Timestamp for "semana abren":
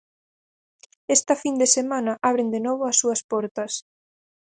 1.77-2.49